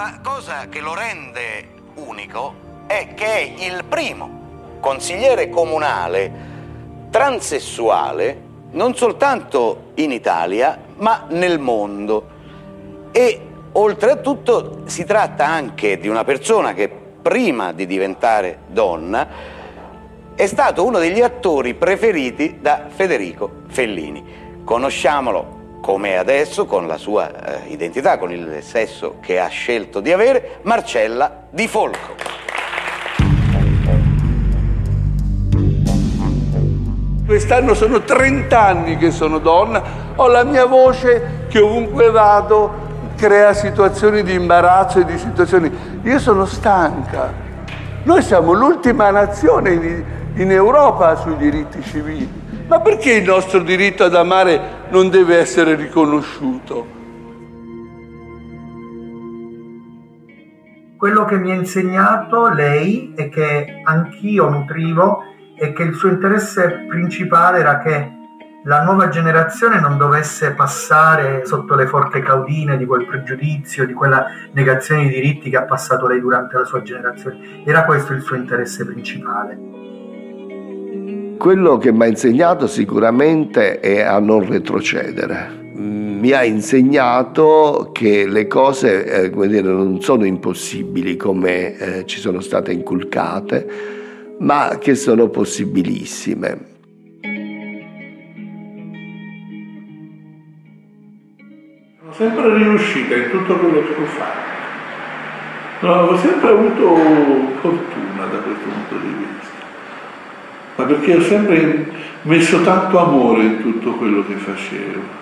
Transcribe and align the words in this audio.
La 0.00 0.18
cosa 0.22 0.66
che 0.70 0.80
lo 0.80 0.94
rende 0.94 1.68
unico 1.96 2.54
è 2.86 3.12
che 3.14 3.26
è 3.26 3.66
il 3.66 3.84
primo 3.84 4.78
consigliere 4.80 5.50
comunale 5.50 6.32
transessuale 7.10 8.40
non 8.70 8.94
soltanto 8.94 9.90
in 9.96 10.10
Italia 10.10 10.78
ma 10.96 11.26
nel 11.28 11.58
mondo 11.58 12.28
e 13.12 13.40
oltretutto 13.72 14.84
si 14.86 15.04
tratta 15.04 15.46
anche 15.46 15.98
di 15.98 16.08
una 16.08 16.24
persona 16.24 16.72
che 16.72 16.88
prima 16.88 17.72
di 17.74 17.84
diventare 17.84 18.60
donna 18.68 19.28
è 20.34 20.46
stato 20.46 20.82
uno 20.82 20.98
degli 20.98 21.20
attori 21.20 21.74
preferiti 21.74 22.56
da 22.62 22.86
Federico 22.88 23.64
Fellini. 23.68 24.62
Conosciamolo 24.64 25.59
come 25.80 26.18
adesso, 26.18 26.66
con 26.66 26.86
la 26.86 26.98
sua 26.98 27.30
eh, 27.64 27.68
identità, 27.68 28.18
con 28.18 28.30
il 28.30 28.58
sesso 28.62 29.16
che 29.20 29.40
ha 29.40 29.48
scelto 29.48 30.00
di 30.00 30.12
avere, 30.12 30.58
Marcella 30.62 31.44
Di 31.50 31.66
Folco. 31.66 32.14
Quest'anno 37.26 37.74
sono 37.74 38.02
30 38.02 38.60
anni 38.60 38.96
che 38.96 39.10
sono 39.10 39.38
donna, 39.38 39.82
ho 40.16 40.26
la 40.26 40.44
mia 40.44 40.66
voce 40.66 41.46
che 41.48 41.60
ovunque 41.60 42.10
vado 42.10 42.88
crea 43.16 43.52
situazioni 43.54 44.22
di 44.22 44.34
imbarazzo 44.34 44.98
e 44.98 45.04
di 45.04 45.16
situazioni... 45.16 45.70
Io 46.02 46.18
sono 46.18 46.44
stanca. 46.46 47.32
Noi 48.02 48.22
siamo 48.22 48.52
l'ultima 48.52 49.10
nazione 49.10 49.70
in, 49.70 50.04
in 50.34 50.50
Europa 50.50 51.14
sui 51.16 51.36
diritti 51.36 51.82
civili. 51.82 52.28
Ma 52.66 52.80
perché 52.80 53.12
il 53.12 53.24
nostro 53.24 53.60
diritto 53.60 54.04
ad 54.04 54.14
amare 54.14 54.79
non 54.90 55.08
deve 55.08 55.38
essere 55.38 55.76
riconosciuto? 55.76 56.98
Quello 60.96 61.24
che 61.24 61.38
mi 61.38 61.50
ha 61.50 61.54
insegnato 61.54 62.48
lei 62.48 63.14
e 63.14 63.28
che 63.28 63.80
anch'io 63.84 64.50
nutrivo 64.50 65.22
è 65.56 65.72
che 65.72 65.82
il 65.82 65.94
suo 65.94 66.10
interesse 66.10 66.84
principale 66.88 67.58
era 67.60 67.78
che 67.78 68.18
la 68.64 68.82
nuova 68.82 69.08
generazione 69.08 69.80
non 69.80 69.96
dovesse 69.96 70.52
passare 70.52 71.46
sotto 71.46 71.74
le 71.74 71.86
forche 71.86 72.20
caudine 72.20 72.76
di 72.76 72.84
quel 72.84 73.06
pregiudizio, 73.06 73.86
di 73.86 73.94
quella 73.94 74.26
negazione 74.52 75.04
di 75.04 75.08
diritti 75.08 75.48
che 75.48 75.56
ha 75.56 75.64
passato 75.64 76.06
lei 76.06 76.20
durante 76.20 76.58
la 76.58 76.64
sua 76.64 76.82
generazione. 76.82 77.62
Era 77.64 77.84
questo 77.84 78.12
il 78.12 78.20
suo 78.20 78.36
interesse 78.36 78.84
principale. 78.84 79.79
Quello 81.40 81.78
che 81.78 81.90
mi 81.90 82.02
ha 82.02 82.06
insegnato 82.06 82.66
sicuramente 82.66 83.80
è 83.80 84.02
a 84.02 84.18
non 84.18 84.46
retrocedere. 84.46 85.72
Mi 85.72 86.32
ha 86.32 86.44
insegnato 86.44 87.92
che 87.94 88.26
le 88.26 88.46
cose 88.46 89.06
eh, 89.06 89.30
dire, 89.30 89.62
non 89.62 90.02
sono 90.02 90.26
impossibili 90.26 91.16
come 91.16 91.78
eh, 91.78 92.04
ci 92.04 92.20
sono 92.20 92.40
state 92.40 92.72
inculcate, 92.72 93.66
ma 94.40 94.76
che 94.78 94.94
sono 94.94 95.30
possibilissime. 95.30 96.68
sempre 102.12 102.54
riuscita 102.54 103.16
in 103.16 103.30
tutto 103.30 103.56
quello 103.56 103.80
che 103.80 103.94
ho 103.94 104.04
fatto. 104.04 105.86
No, 105.86 105.92
ho 106.02 106.16
sempre 106.18 106.50
avuto 106.50 106.96
fortuna 107.62 108.26
da 108.26 108.38
questo 108.40 108.68
punto 108.68 108.96
di 108.98 109.14
vista, 109.14 109.59
ma 110.80 110.86
perché 110.86 111.14
ho 111.14 111.20
sempre 111.20 111.86
messo 112.22 112.62
tanto 112.62 112.98
amore 112.98 113.42
in 113.42 113.60
tutto 113.60 113.92
quello 113.92 114.24
che 114.26 114.34
facevo. 114.34 115.18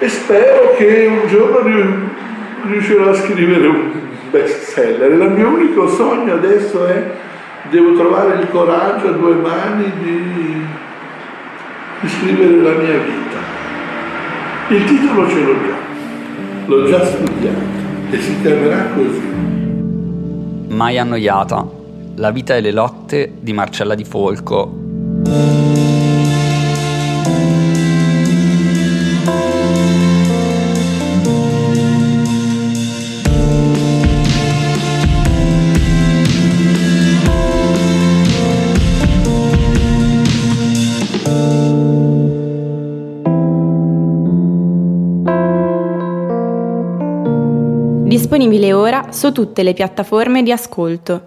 E 0.00 0.08
spero 0.08 0.74
che 0.76 1.06
un 1.22 1.28
giorno 1.28 2.10
riuscirò 2.66 3.10
a 3.10 3.14
scrivere 3.14 3.66
un 3.68 3.92
best 4.30 4.72
seller. 4.72 5.12
Il 5.12 5.30
mio 5.30 5.48
unico 5.50 5.86
sogno 5.86 6.34
adesso 6.34 6.84
è 6.86 7.10
devo 7.70 7.94
trovare 7.94 8.40
il 8.40 8.48
coraggio 8.50 9.08
a 9.08 9.12
due 9.12 9.34
mani 9.36 9.92
di, 10.02 10.66
di 12.00 12.08
scrivere 12.08 12.56
la 12.56 12.82
mia 12.82 12.98
vita. 12.98 13.38
Il 14.68 14.84
titolo 14.84 15.28
ce 15.28 15.40
l'ho 15.44 15.54
già, 15.64 15.76
l'ho 16.66 16.88
già 16.88 17.04
studiato 17.04 17.80
e 18.10 18.20
si 18.20 18.40
chiamerà 18.40 18.86
così. 18.94 19.30
Mai 20.70 20.98
annoiata. 20.98 21.80
La 22.16 22.30
vita 22.30 22.56
e 22.56 22.60
le 22.60 22.72
lotte 22.72 23.32
di 23.40 23.52
Marcella 23.52 23.94
Di 23.94 24.04
Folco 24.04 24.82
disponibile 48.32 48.72
ora 48.72 49.06
su 49.10 49.30
tutte 49.30 49.62
le 49.62 49.74
piattaforme 49.74 50.42
di 50.42 50.50
ascolto. 50.50 51.22